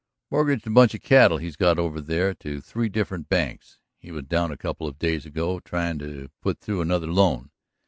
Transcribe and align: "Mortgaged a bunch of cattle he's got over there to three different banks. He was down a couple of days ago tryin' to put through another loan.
"Mortgaged 0.31 0.65
a 0.65 0.71
bunch 0.71 0.95
of 0.95 1.03
cattle 1.03 1.37
he's 1.37 1.55
got 1.55 1.77
over 1.77 2.01
there 2.01 2.33
to 2.33 2.59
three 2.59 2.89
different 2.89 3.29
banks. 3.29 3.77
He 3.99 4.11
was 4.11 4.23
down 4.23 4.49
a 4.49 4.57
couple 4.57 4.87
of 4.87 4.97
days 4.97 5.27
ago 5.27 5.59
tryin' 5.59 5.99
to 5.99 6.31
put 6.41 6.57
through 6.57 6.81
another 6.81 7.05
loan. 7.05 7.51